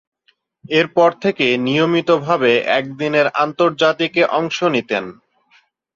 এরপর 0.71 1.09
থেকে 1.23 1.45
নিয়মিতভাবে 1.65 2.51
একদিনের 2.79 3.27
আন্তর্জাতিকে 3.43 4.21
অংশ 4.39 4.57
নিতেন। 4.75 5.03